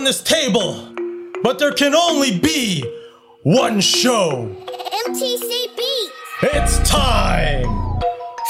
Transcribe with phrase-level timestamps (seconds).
[0.00, 0.88] on this table,
[1.42, 2.82] but there can only be
[3.42, 4.48] one show.
[5.06, 6.12] MTC Beats.
[6.42, 7.64] It's time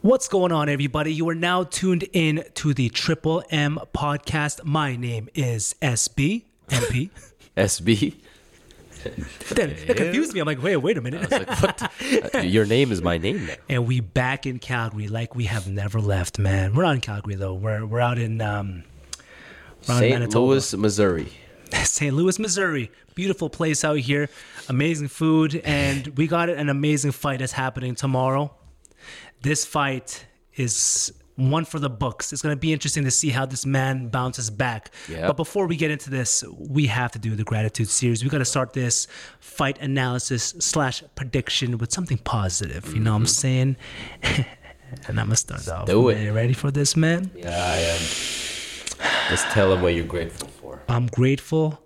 [0.00, 1.12] What's going on, everybody?
[1.12, 4.64] You are now tuned in to the Triple M podcast.
[4.64, 7.10] My name is SB MP.
[7.58, 8.14] SB.
[9.04, 10.40] that, that confused me.
[10.40, 11.30] I'm like, wait, wait a minute.
[11.30, 11.92] Like, what?
[12.34, 13.54] Uh, Your name is my name now.
[13.68, 16.74] and we back in Calgary like we have never left, man.
[16.74, 17.54] We're not in Calgary though.
[17.54, 18.84] We're we're out in um,
[19.88, 20.34] we're out in St.
[20.34, 21.32] Louis, Missouri.
[21.72, 22.14] St.
[22.14, 22.90] Louis, Missouri.
[23.14, 24.28] Beautiful place out here.
[24.68, 28.54] Amazing food, and we got an amazing fight that's happening tomorrow.
[29.42, 30.26] This fight
[30.56, 32.32] is one for the books.
[32.32, 34.90] It's going to be interesting to see how this man bounces back.
[35.08, 35.26] Yep.
[35.28, 38.22] But before we get into this, we have to do the gratitude series.
[38.22, 39.06] We got to start this
[39.40, 42.92] fight analysis slash prediction with something positive.
[42.94, 43.28] You know what I'm mm-hmm.
[43.28, 43.76] saying?
[45.08, 45.86] and I'm gonna start off.
[45.86, 46.16] do it.
[46.16, 47.30] Man, ready for this, man?
[47.34, 48.00] Yeah, I am.
[49.28, 50.82] Just tell them what you're grateful for.
[50.88, 51.80] I'm grateful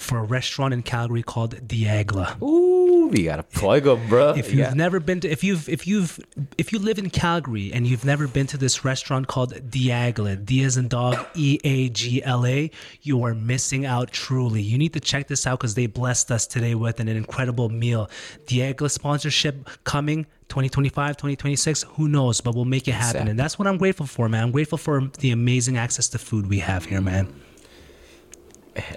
[0.00, 2.40] for a restaurant in Calgary called Deagla.
[2.42, 4.34] Ooh, we gotta plug them, bro.
[4.34, 6.18] If you've never been to, if you've, if you've,
[6.56, 10.64] if you live in Calgary and you've never been to this restaurant called Deagla, D
[10.64, 12.70] as in dog, E A G L A,
[13.02, 14.62] you are missing out truly.
[14.62, 18.08] You need to check this out because they blessed us today with an incredible meal.
[18.46, 23.28] Deagla sponsorship coming 2025, 2026, who knows, but we'll make it happen.
[23.28, 24.44] And that's what I'm grateful for, man.
[24.44, 27.32] I'm grateful for the amazing access to food we have here, man.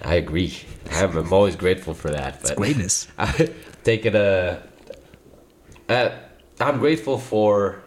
[0.01, 0.53] I agree.
[0.91, 2.41] I'm, I'm always grateful for that.
[2.43, 3.07] But Greatness.
[3.17, 3.49] I
[3.83, 4.57] take it uh,
[5.89, 6.09] uh,
[6.59, 7.81] I'm grateful for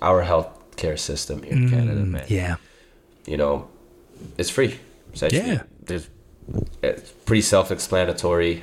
[0.00, 2.22] our healthcare system here in Canada, man.
[2.22, 2.56] Mm, Yeah.
[3.26, 3.68] you know,
[4.36, 4.78] it's free.
[5.12, 5.42] Essentially.
[5.46, 5.62] Yeah.
[5.84, 6.08] There's,
[6.82, 8.62] it's pretty self-explanatory.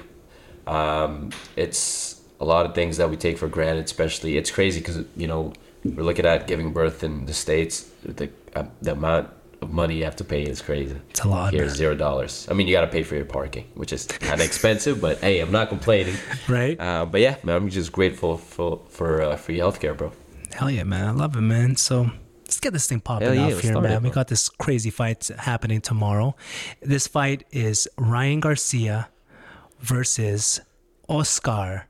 [0.67, 3.85] Um, it's a lot of things that we take for granted.
[3.85, 7.89] Especially, it's crazy because you know we're looking at giving birth in the states.
[8.03, 9.29] The uh, the amount
[9.65, 10.95] of money you have to pay is crazy.
[11.09, 12.47] It's a lot, Here's zero dollars.
[12.49, 15.01] I mean, you got to pay for your parking, which is kind of expensive.
[15.01, 16.15] But hey, I'm not complaining.
[16.47, 16.79] Right?
[16.79, 20.11] Uh, but yeah, man, I'm just grateful for for uh, free healthcare, bro.
[20.53, 21.05] Hell yeah, man.
[21.07, 21.75] I love it, man.
[21.75, 22.09] So
[22.43, 24.03] let's get this thing popping Hell off let's here, man.
[24.03, 26.35] we got this crazy fight happening tomorrow.
[26.81, 29.09] This fight is Ryan Garcia
[29.79, 30.61] versus
[31.09, 31.87] Oscar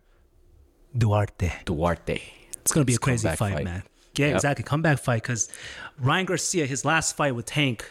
[0.97, 1.51] Duarte.
[1.65, 2.21] Duarte.
[2.61, 3.63] It's going to be It's a crazy fight, fight.
[3.63, 3.83] man.
[4.17, 4.35] Yeah, Yep.
[4.35, 4.63] exactly.
[4.63, 5.49] Comeback fight because
[5.99, 7.85] Ryan Garcia, his last fight with Tank,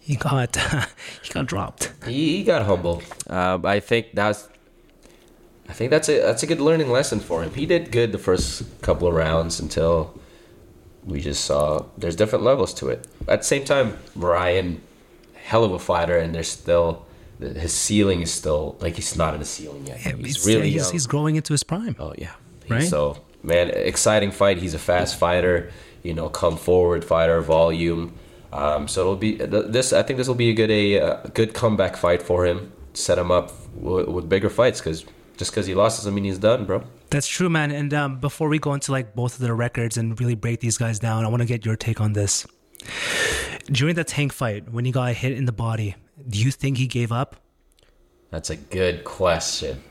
[0.00, 0.56] he got
[1.22, 1.92] he got dropped.
[2.06, 3.02] He, he got humbled.
[3.28, 4.48] Um, I think that's.
[5.66, 7.54] I think that's a that's a good learning lesson for him.
[7.54, 10.18] He did good the first couple of rounds until
[11.06, 13.06] we just saw there's different levels to it.
[13.28, 14.82] At the same time, Ryan,
[15.34, 17.06] hell of a fighter, and there's still
[17.40, 20.04] his ceiling is still like he's not in the ceiling yet.
[20.04, 20.92] Yeah, he's really he's, young.
[20.92, 21.96] he's growing into his prime.
[21.98, 22.32] Oh yeah.
[22.68, 22.82] Right?
[22.82, 24.58] So man, exciting fight.
[24.58, 25.70] He's a fast fighter.
[26.02, 28.14] You know, come forward fighter, volume.
[28.52, 29.92] Um, so it'll be this.
[29.92, 32.72] I think this will be a good a, uh good comeback fight for him.
[32.92, 35.04] Set him up w- with bigger fights because
[35.36, 36.84] just because he lost doesn't mean he's done, bro.
[37.10, 37.70] That's true, man.
[37.70, 40.78] And um, before we go into like both of their records and really break these
[40.78, 42.46] guys down, I want to get your take on this.
[43.66, 45.96] During the tank fight, when he got hit in the body,
[46.28, 47.36] do you think he gave up?
[48.30, 49.82] That's a good question.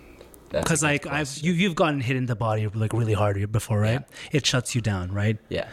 [0.62, 1.48] Because like I've question.
[1.48, 4.04] you you've gotten hit in the body like really hard before, right?
[4.32, 5.38] It shuts you down, right?
[5.50, 5.68] yeah.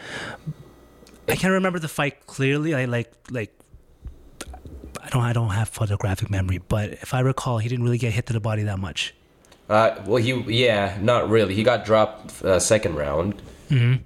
[1.27, 2.73] I can't remember the fight clearly.
[2.75, 3.53] I like like
[5.03, 8.13] I don't I don't have photographic memory, but if I recall, he didn't really get
[8.13, 9.13] hit to the body that much.
[9.69, 10.33] Uh, well, he
[10.65, 11.55] yeah, not really.
[11.55, 13.41] He got dropped uh, second round,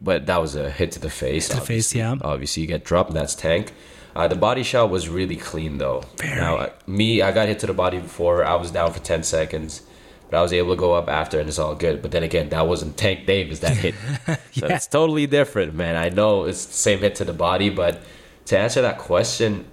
[0.02, 1.50] but that was a hit to the face.
[1.50, 1.60] Mm-hmm.
[1.60, 2.00] the face, obviously.
[2.00, 2.16] yeah.
[2.22, 3.10] Obviously, you get dropped.
[3.10, 3.74] And that's tank.
[4.16, 6.04] Uh, the body shot was really clean though.
[6.18, 6.36] Very.
[6.40, 8.46] Now, uh, me, I got hit to the body before.
[8.46, 9.82] I was down for ten seconds,
[10.30, 12.02] but I was able to go up after, and it's all good.
[12.02, 13.96] But then again, that wasn't Tank Davis that hit.
[14.56, 14.76] So Yeah.
[14.76, 15.96] it's totally different, man.
[15.98, 18.00] I know it's the same hit to the body, but
[18.46, 19.66] to answer that question,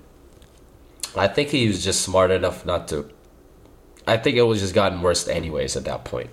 [1.16, 3.08] I think he was just smart enough not to.
[4.06, 6.30] I think it was just gotten worse anyways at that point.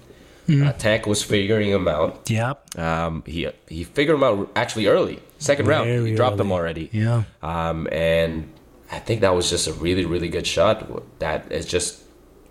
[0.50, 2.28] Uh, Tank was figuring him out.
[2.28, 2.80] Yep.
[2.80, 5.86] Um, he he figured him out actually early, second round.
[5.88, 6.90] Very He dropped him already.
[6.92, 7.26] Yeah.
[7.44, 8.52] Um, and
[8.92, 10.90] I think that was just a really really good shot.
[11.20, 12.02] That is just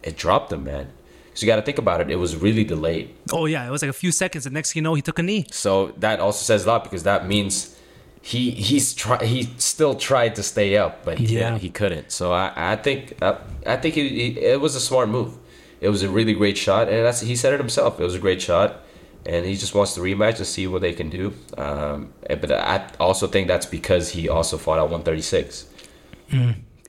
[0.05, 0.93] it dropped him, man.
[1.39, 2.11] So you got to think about it.
[2.11, 3.15] It was really delayed.
[3.33, 5.21] Oh yeah, it was like a few seconds, and next thing you know, he took
[5.21, 5.47] a knee.
[5.53, 7.77] So that also says a lot because that means
[8.21, 11.41] he he's try he still tried to stay up, but he Yeah.
[11.53, 11.59] yeah.
[11.59, 12.11] he couldn't.
[12.11, 15.37] So I I think uh, I think he, he, it was a smart move.
[15.81, 18.01] It was a really great shot, and that's he said it himself.
[18.01, 18.83] It was a great shot,
[19.25, 21.35] and he just wants to rematch and see what they can do.
[21.57, 25.67] Um, but I also think that's because he also fought at 136.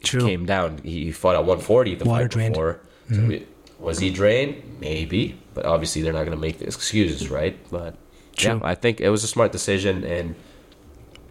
[0.02, 0.22] True.
[0.22, 0.80] Came down.
[0.84, 2.54] He fought at 140 the Water fight drained.
[2.54, 2.80] before.
[3.14, 3.48] So it-
[3.80, 4.78] Was he drained?
[4.80, 7.58] Maybe, but obviously they're not going to make the excuses, right?
[7.72, 7.96] But
[8.36, 8.56] True.
[8.56, 10.36] yeah, I think it was a smart decision, and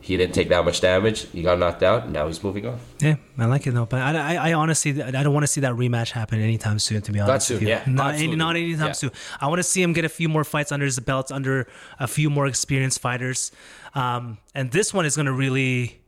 [0.01, 1.27] he didn't take that much damage.
[1.29, 2.79] He got knocked out, and now he's moving on.
[3.01, 5.61] Yeah, I like it though, but I, I, I honestly, I don't want to see
[5.61, 7.03] that rematch happen anytime soon.
[7.03, 8.37] To be honest, not soon, yeah, not, absolutely.
[8.37, 8.93] not anytime Yeah.
[8.93, 9.11] soon.
[9.41, 11.67] I want to see him get a few more fights under his belt, under
[11.99, 13.53] a few more experienced fighters,
[13.95, 16.01] um, and this one is going to really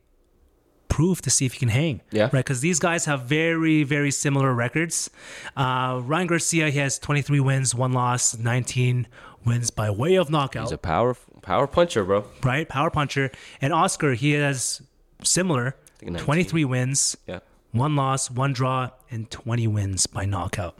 [0.91, 2.01] prove to see if he can hang.
[2.11, 2.23] Yeah.
[2.23, 2.43] right.
[2.43, 5.09] Because these guys have very, very similar records.
[5.55, 9.07] Uh, Ryan Garcia, he has 23 wins, one loss, 19
[9.45, 10.63] wins by way of knockout.
[10.65, 12.25] He's a power power puncher, bro.
[12.43, 12.67] right?
[12.67, 13.31] Power puncher.
[13.61, 14.81] And Oscar, he has
[15.23, 17.39] similar 23 wins, Yeah.
[17.71, 20.75] one loss, one draw, and 20 wins by knockout.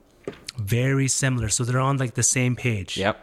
[0.57, 1.49] Very similar.
[1.49, 2.97] So they're on like the same page.
[2.97, 3.15] Yep.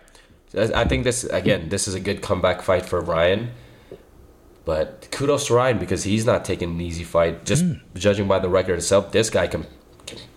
[0.75, 1.69] I think this again.
[1.69, 3.50] This is a good comeback fight for Ryan.
[4.69, 7.47] But kudos to Ryan because he's not taking an easy fight.
[7.47, 9.67] Just judging by the record itself, this guy can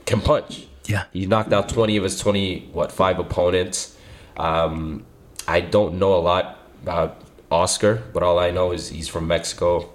[0.06, 0.68] can, punch.
[0.86, 1.04] Yeah.
[1.12, 3.98] He knocked out twenty of his twenty what five opponents.
[4.38, 5.06] Um,
[5.50, 9.89] I don't know a lot about Oscar, but all I know is he's from Mexico,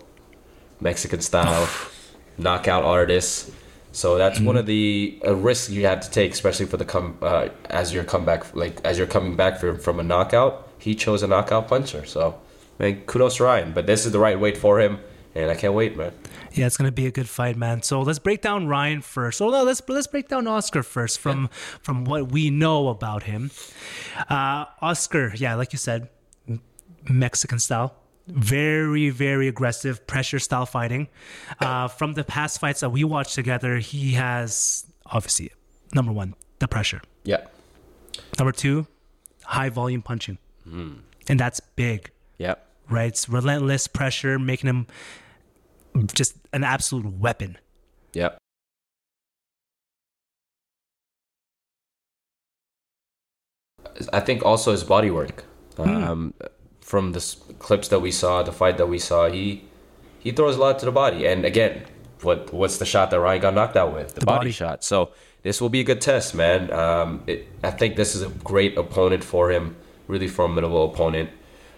[0.82, 1.66] Mexican style,
[2.36, 3.50] knockout artist.
[3.92, 7.16] So that's one of the uh, risks you have to take, especially for the come
[7.22, 10.68] uh, as you're come like as you're coming back from from a knockout.
[10.78, 12.38] He chose a knockout puncher, so
[12.78, 13.72] man, kudos to Ryan.
[13.72, 14.98] But this is the right weight for him,
[15.34, 16.12] and I can't wait, man.
[16.52, 17.82] Yeah, it's gonna be a good fight, man.
[17.82, 19.38] So let's break down Ryan first.
[19.38, 21.48] So no, let's let's break down Oscar first from
[21.82, 23.50] from what we know about him.
[24.28, 26.08] Uh, Oscar, yeah, like you said,
[27.08, 27.94] Mexican style,
[28.26, 31.08] very very aggressive pressure style fighting.
[31.60, 35.52] Uh, from the past fights that we watched together, he has obviously
[35.94, 37.02] number one the pressure.
[37.24, 37.46] Yeah,
[38.38, 38.86] Number two,
[39.44, 42.54] high volume punching, and that's big yeah,
[42.90, 43.08] right?
[43.08, 44.86] It's relentless pressure, making him
[46.14, 47.58] just an absolute weapon.
[48.12, 48.38] Yep.
[54.12, 55.44] I think also his body work.
[55.78, 56.32] Um,
[56.80, 59.64] from the clips that we saw, the fight that we saw, he
[60.18, 61.26] he throws a lot to the body.
[61.26, 61.84] And again,
[62.22, 64.14] what what's the shot that Ryan got knocked out with?
[64.14, 64.38] The, body.
[64.38, 64.50] body.
[64.52, 64.82] shot.
[64.84, 65.10] So
[65.42, 66.72] this will be a good test, man.
[66.72, 69.76] Um, it, I think this is a great opponent for him.
[70.08, 71.30] Really formidable opponent.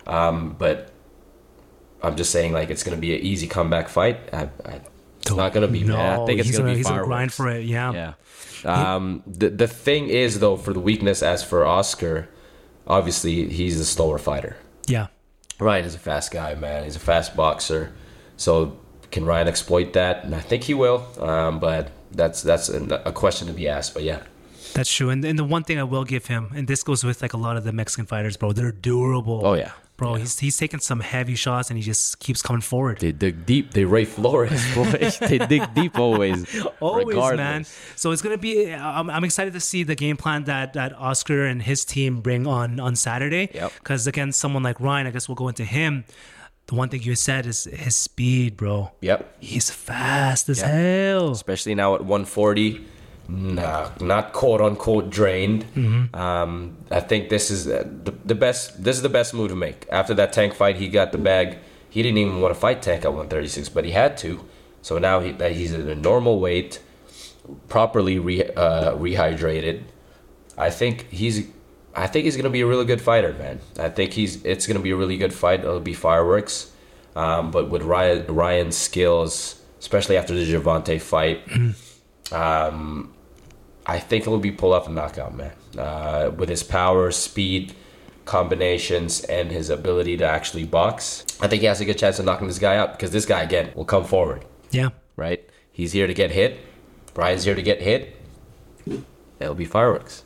[0.06, 0.90] Um, but
[2.02, 4.18] I'm just saying, like, it's going to be an easy comeback fight.
[4.32, 4.80] I, I,
[5.20, 6.20] it's not going to be, No, man.
[6.20, 7.64] I think it's he's going to gonna, be he's gonna grind for it.
[7.64, 7.92] Yeah.
[7.92, 8.12] Yeah.
[8.64, 12.28] Um, the the thing is though, for the weakness as for Oscar,
[12.86, 14.56] obviously he's a slower fighter.
[14.86, 15.08] Yeah.
[15.60, 16.84] Ryan is a fast guy, man.
[16.84, 17.92] He's a fast boxer.
[18.36, 18.78] So
[19.10, 20.24] can Ryan exploit that?
[20.24, 21.06] And I think he will.
[21.20, 23.94] Um, but that's that's a, a question to be asked.
[23.94, 24.22] But yeah,
[24.74, 25.10] That's true.
[25.10, 27.36] And, and the one thing I will give him, and this goes with like a
[27.38, 29.42] lot of the Mexican fighters, bro, they're durable.
[29.44, 29.72] Oh, yeah.
[29.98, 33.00] Bro, he's he's taking some heavy shots and he just keeps coming forward.
[33.00, 33.72] they dig deep.
[33.72, 34.84] They Ray Flores, boy.
[35.28, 36.46] they dig deep always.
[36.80, 37.36] Always, regardless.
[37.38, 37.64] man.
[37.96, 38.72] So it's gonna be.
[38.72, 42.46] I'm, I'm excited to see the game plan that that Oscar and his team bring
[42.46, 43.50] on on Saturday.
[43.52, 43.72] Yep.
[43.80, 46.04] Because again, someone like Ryan, I guess we'll go into him.
[46.68, 48.92] The one thing you said is his speed, bro.
[49.00, 49.36] Yep.
[49.40, 50.68] He's fast as Yeah.
[50.68, 51.30] hell.
[51.32, 52.86] especially now at 140.
[53.28, 55.64] Nah, not quote unquote drained.
[55.74, 56.16] Mm-hmm.
[56.16, 58.82] Um, I think this is the, the best.
[58.82, 59.86] This is the best move to make.
[59.90, 61.58] After that tank fight, he got the bag.
[61.90, 64.40] He didn't even want to fight tank at 136, but he had to.
[64.80, 66.80] So now he, that he's at a normal weight,
[67.68, 69.82] properly re, uh, rehydrated.
[70.56, 71.46] I think he's.
[71.94, 73.60] I think he's gonna be a really good fighter, man.
[73.78, 74.42] I think he's.
[74.44, 75.60] It's gonna be a really good fight.
[75.60, 76.72] It'll be fireworks.
[77.14, 81.40] Um, but with Ryan, Ryan's skills, especially after the Javante fight,
[82.32, 83.12] um,
[83.88, 85.52] I think he'll be pulled off a knockout, man.
[85.76, 87.72] Uh, with his power, speed,
[88.26, 92.24] combinations, and his ability to actually box, I think he has a good chance of
[92.26, 94.90] knocking this guy out because this guy again will come forward, Yeah.
[95.16, 95.48] right?
[95.72, 96.60] He's here to get hit.
[97.14, 98.14] Brian's here to get hit.
[99.40, 100.22] It'll be fireworks.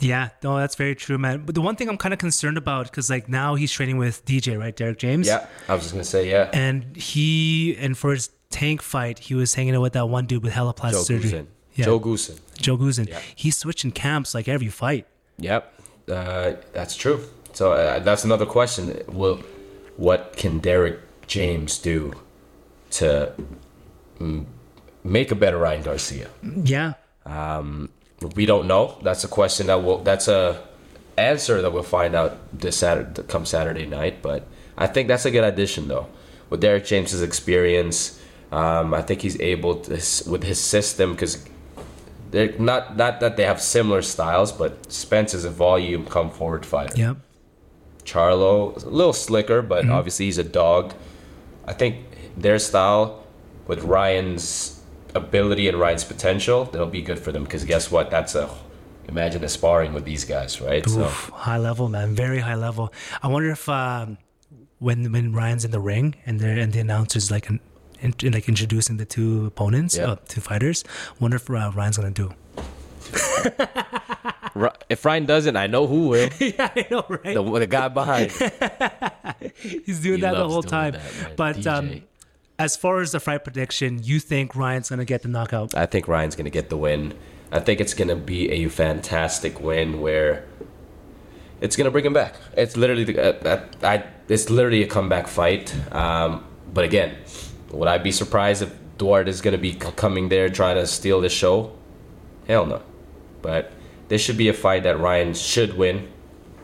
[0.00, 1.44] Yeah, no, that's very true, man.
[1.46, 4.24] But the one thing I'm kind of concerned about, because like now he's training with
[4.24, 5.26] DJ, right, Derrick James.
[5.26, 6.50] Yeah, I was just gonna say yeah.
[6.52, 10.42] And he and for his tank fight, he was hanging out with that one dude
[10.42, 11.40] with hella Joe plastic surgery.
[11.40, 11.46] Goossen.
[11.76, 12.40] Yeah, Joe Goossen.
[12.58, 13.08] Joe, Goossen.
[13.08, 13.20] Yeah.
[13.34, 15.06] He's switching camps like every fight.
[15.38, 15.72] Yep,
[16.10, 17.22] uh, that's true.
[17.52, 19.02] So uh, that's another question.
[19.08, 19.40] Will
[19.96, 22.12] what can Derrick James do
[22.92, 23.32] to
[24.18, 24.44] mm,
[25.04, 26.28] make a better Ryan Garcia?
[26.42, 26.94] Yeah,
[28.34, 28.98] We don't know.
[29.02, 29.98] That's a question that will.
[29.98, 30.62] That's a
[31.18, 34.22] answer that we'll find out this Saturday, come Saturday night.
[34.22, 36.08] But I think that's a good addition, though.
[36.48, 38.20] With Derrick James's experience,
[38.52, 39.92] um, I think he's able to
[40.30, 41.44] with his system because
[42.36, 46.64] they're not not that they have similar styles, but Spence is a volume come forward
[46.66, 46.96] fighter.
[47.04, 47.16] Yep.
[48.04, 49.92] Charlo a little slicker, but Mm-hmm.
[49.98, 50.94] obviously he's a dog.
[51.66, 51.96] I think
[52.36, 53.24] their style
[53.66, 54.80] with Ryan's
[55.14, 58.10] ability and Ryan's potential, that'll be good for them because guess what?
[58.10, 58.48] That's a
[59.08, 60.84] imagine the sparring with these guys, right?
[60.88, 61.04] So
[61.48, 62.92] high level, man, very high level.
[63.22, 64.18] I wonder if um,
[64.78, 67.58] when when Ryan's in the ring and they and the announcers like an,
[68.22, 70.84] in, like introducing the two opponents, uh, two fighters.
[71.20, 72.32] Wonder if uh, Ryan's gonna do.
[74.88, 76.30] If Ryan doesn't, I know who will.
[76.40, 77.34] yeah, I know, right?
[77.34, 78.30] The, the guy behind.
[79.60, 80.92] He's doing He that the whole time.
[80.92, 82.02] that, but um,
[82.58, 85.74] as far as the fight prediction, you think Ryan's gonna get the knockout?
[85.74, 87.14] I think Ryan's gonna get the win.
[87.52, 90.44] I think it's gonna be a fantastic win where
[91.60, 92.36] it's gonna bring him back.
[92.56, 95.74] It's literally the, uh, I, I, it's literally a comeback fight.
[95.92, 97.16] Um, but again,
[97.76, 101.28] would I be surprised if Duarte is gonna be coming there trying to steal the
[101.28, 101.72] show?
[102.46, 102.82] Hell no.
[103.42, 103.72] But
[104.08, 106.08] this should be a fight that Ryan should win,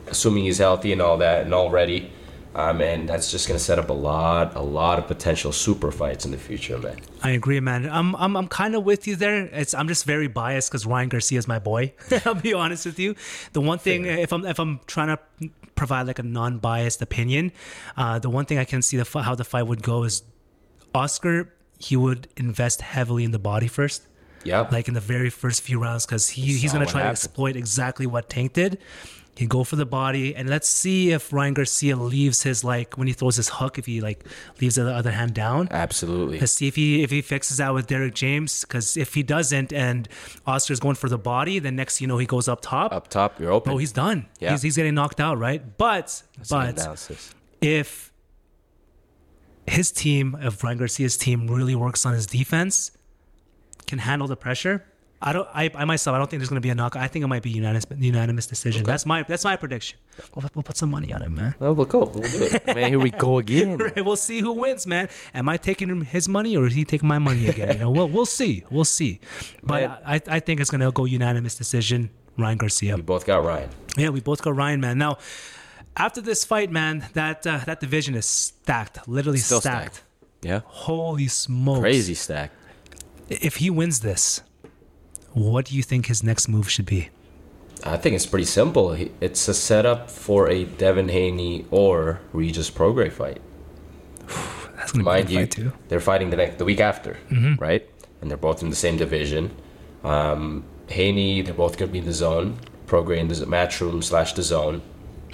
[0.07, 2.11] assuming he's healthy and all that and all ready.
[2.55, 6.23] Um, and that's just gonna set up a lot, a lot of potential super fights
[6.23, 6.97] in the future, man.
[7.23, 7.89] I agree, man.
[7.89, 9.45] I'm I'm I'm kind of with you there.
[9.45, 11.93] It's I'm just very biased because Ryan Garcia is my boy.
[12.25, 13.15] I'll be honest with you.
[13.53, 17.51] The one thing, if I'm if I'm trying to provide like a non-biased opinion,
[17.97, 20.21] uh, the one thing I can see the how the fight would go is
[20.93, 21.53] Oscar.
[21.79, 24.07] He would invest heavily in the body first.
[24.45, 24.67] Yeah.
[24.71, 27.15] like in the very first few rounds because he, he's going to try happened.
[27.17, 28.77] to exploit exactly what Tank did.
[29.35, 33.07] He'd go for the body, and let's see if Ryan Garcia leaves his like when
[33.07, 34.23] he throws his hook, if he like
[34.61, 35.69] leaves the other hand down.
[35.71, 36.39] Absolutely.
[36.39, 39.73] Let's see if he if he fixes that with Derrick James, because if he doesn't,
[39.73, 40.07] and
[40.45, 42.93] Oscar's going for the body, then next you know he goes up top.
[42.93, 43.73] Up top, you're open.
[43.73, 44.27] Oh, he's done.
[44.39, 44.51] Yeah.
[44.51, 45.77] He's, he's getting knocked out, right?
[45.79, 48.12] But That's but if
[49.67, 52.91] his team, if Ryan Garcia's team really works on his defense,
[53.87, 54.85] can handle the pressure.
[55.25, 55.47] I don't.
[55.53, 57.01] I, I myself, I don't think there's going to be a knockout.
[57.01, 58.83] I think it might be unanimous unanimous decision.
[58.83, 59.97] That's my that's my prediction.
[60.35, 61.55] We'll, we'll put some money on it, man.
[61.61, 61.99] Oh, we'll go.
[61.99, 62.65] We'll do it.
[62.75, 63.77] Man, here we go again.
[63.83, 65.07] Right, we'll see who wins, man.
[65.33, 67.73] Am I taking his money or is he taking my money again?
[67.73, 68.65] You know, we'll we'll see.
[68.69, 69.21] We'll see.
[69.63, 69.97] But Man.
[70.05, 72.09] I I think it's going to go unanimous decision.
[72.37, 72.95] Ryan Garcia.
[72.95, 73.69] We both got Ryan.
[73.97, 74.97] Yeah, we both got Ryan, man.
[74.97, 75.17] Now,
[75.97, 79.95] after this fight, man, that uh, that division is stacked, literally Still stacked.
[79.95, 80.03] stacked.
[80.41, 80.61] Yeah.
[80.65, 81.79] Holy smokes!
[81.79, 82.51] Crazy stack.
[83.29, 84.41] If he wins this,
[85.33, 87.09] what do you think his next move should be?
[87.85, 88.95] I think it's pretty simple.
[89.21, 93.41] It's a setup for a Devin Haney or Regis Prograis fight.
[94.75, 95.71] That's gonna Mind be a you, fight too.
[95.87, 97.17] they're fighting the next the week after,
[97.59, 97.87] right?
[98.21, 99.51] And they're both in the same division.
[100.03, 102.57] Um, Haney, they're both going to be in the zone.
[102.87, 104.81] Prograis in the z- matchroom slash the zone.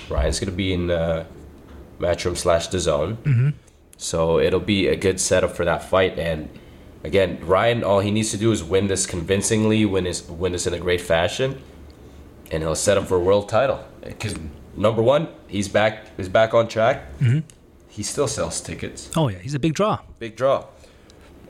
[0.10, 1.26] Ryan's going to be in uh,
[2.00, 3.54] matchroom slash the zone.
[3.98, 6.18] So it'll be a good setup for that fight.
[6.18, 6.50] And
[7.04, 10.66] again, Ryan, all he needs to do is win this convincingly, win this, win this
[10.68, 11.62] in a great fashion,
[12.52, 13.84] and he'll set up for a world title.
[14.02, 14.36] Because
[14.76, 16.16] number one, he's back.
[16.18, 17.04] He's back on track.
[17.90, 20.00] He still sells tickets Oh yeah, he's a big draw.
[20.20, 20.66] big draw.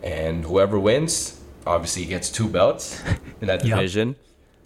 [0.01, 3.03] And whoever wins, obviously gets two belts
[3.41, 4.07] in that division.
[4.09, 4.15] And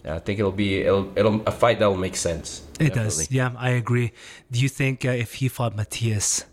[0.06, 2.62] I think it'll be it'll it'll a fight that will make sense.
[2.78, 3.30] It does.
[3.30, 4.12] Yeah, I agree.
[4.50, 6.44] Do you think uh, if he fought Matias,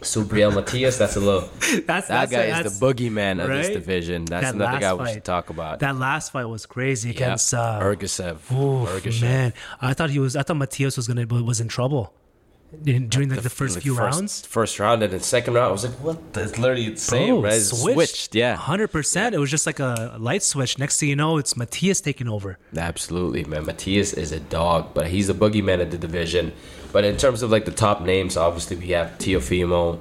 [0.00, 1.40] Subriel Matias, that's a low.
[1.60, 4.24] that's that that's guy that's- is the boogeyman of this division.
[4.24, 5.14] That's That another last guy we fight.
[5.14, 5.78] should talk about.
[5.80, 7.14] That last fight was crazy Yeah.
[7.16, 8.34] against uh, Ergashev.
[8.52, 9.22] Oof, Ergashev.
[9.22, 10.34] man, I thought he was.
[10.36, 12.23] I thought Matias was gonna was in trouble in,
[12.82, 14.46] during like the, first like, few first, rounds.
[14.46, 16.32] First round and then second round, I was like, what?
[16.32, 17.54] the- It's literally the same, right?
[17.54, 18.34] It's switched.
[18.34, 18.56] Yeah.
[18.56, 19.34] hundred percent.
[19.34, 20.78] It was just like a light switch.
[20.78, 22.58] Next thing you know, it's Matias taking over.
[22.76, 23.66] Absolutely, man.
[23.66, 26.52] Matias is a dog, but he's the boogeyman of the division.
[26.92, 30.00] But in terms of like the top names, obviously we have Teofimo,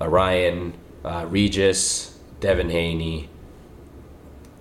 [0.00, 3.28] Orion, uh, Regis, Devin Haney,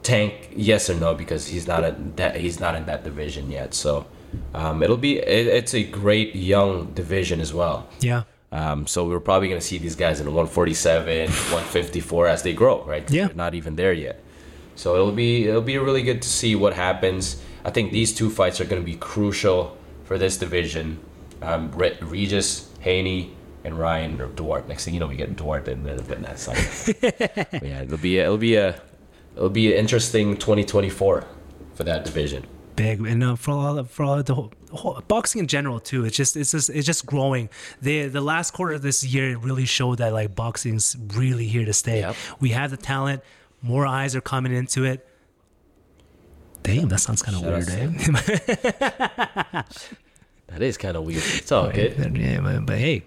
[0.04, 0.50] Tank.
[0.56, 1.16] Yes or no?
[1.16, 3.74] Because he's not a that he's not in that division yet.
[3.74, 4.06] So
[4.54, 7.88] um, it'll be it, it's a great young division as well.
[8.00, 12.44] Yeah, Um, so we're probably going to see these guys in the 147, 154 as
[12.44, 13.10] they grow, right?
[13.10, 13.28] Yeah.
[13.28, 14.22] They're not even there yet.
[14.76, 17.42] So it'll be it'll be really good to see what happens.
[17.64, 21.00] I think these two fights are going to be crucial for this division.
[21.42, 23.32] Um, Re- Regis, Haney,
[23.64, 24.68] and Ryan or Duarte.
[24.68, 25.98] Next thing you know, we get Duarte in there.
[25.98, 26.60] But that's like,
[27.52, 28.80] But yeah, it'll be a, it'll be a
[29.36, 31.26] it'll be an interesting 2024
[31.74, 32.46] for that division.
[32.76, 36.06] Big and uh, for all for all the whole, whole boxing in general too.
[36.06, 37.50] It's just it's just it's just growing.
[37.82, 41.74] The the last quarter of this year really showed that like boxing's really here to
[41.74, 42.00] stay.
[42.00, 42.16] Yep.
[42.40, 43.24] We have the talent.
[43.62, 45.08] More eyes are coming into it.
[46.64, 49.62] Damn, that sounds kind of weird, eh?
[50.48, 51.24] That is kind of weird.
[51.26, 52.18] It's all good.
[52.18, 53.04] Yeah, but, but hey,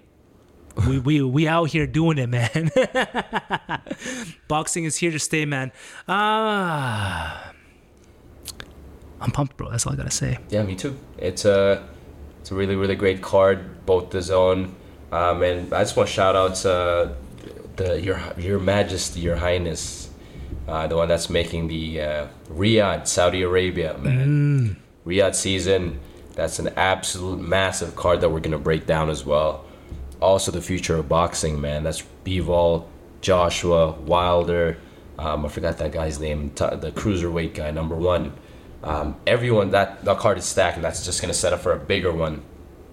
[0.87, 2.71] we, we we out here doing it, man.
[4.49, 5.73] Boxing is here to stay, man.
[6.09, 7.53] Ah,
[9.21, 9.71] I'm pumped, bro.
[9.71, 10.39] That's all I gotta say.
[10.51, 10.97] Yeah, me too.
[11.19, 11.87] It's a
[12.41, 14.75] it's a really really great card, both the zone,
[15.13, 17.15] um, and I just want to shout out to
[17.77, 20.11] the your your Majesty, Your Highness,
[20.67, 24.77] uh, the one that's making the uh, Riyadh, Saudi Arabia, man.
[25.07, 26.01] Riyadh season.
[26.35, 29.65] That's an absolute massive card that we're gonna break down as well.
[30.21, 31.83] Also, the future of boxing, man.
[31.83, 32.87] That's Bivol,
[33.21, 34.77] Joshua, Wilder.
[35.19, 36.53] Um, I forgot that guy's name.
[36.55, 38.33] The cruiserweight guy, number one.
[38.83, 41.79] Um, everyone that that card is stacked, and that's just gonna set up for a
[41.79, 42.43] bigger one,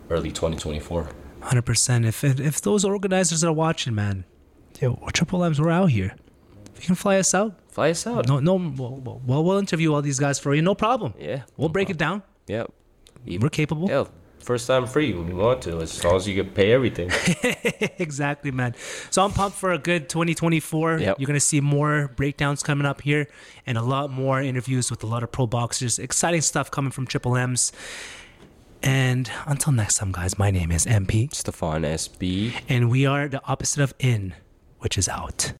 [0.09, 1.09] early 2024.
[1.41, 2.05] Hundred percent.
[2.05, 4.25] If if those organizers are watching, man,
[4.81, 6.15] yo, Triple M's, we're out here.
[6.75, 8.27] If you can fly us out, Fly us out.
[8.27, 11.13] no, no, well, well, we'll interview all these guys for you, no problem.
[11.19, 11.43] Yeah.
[11.55, 12.23] We'll break it down.
[12.47, 12.71] Yep.
[13.25, 13.87] We're capable.
[13.89, 14.05] Yeah.
[14.45, 17.09] First time free when you want to, as long as you can pay everything.
[17.97, 18.75] exactly, man.
[19.09, 20.99] So I'm pumped for a good 2024.
[20.99, 21.19] Yep.
[21.19, 23.27] You're gonna see more breakdowns coming up here,
[23.65, 25.97] and a lot more interviews with a lot of pro boxers.
[25.97, 27.71] Exciting stuff coming from Triple M's.
[28.83, 32.53] And until next time, guys, my name is MP, Stefan SB.
[32.69, 34.35] and we are the opposite of in,
[34.77, 35.53] which is out.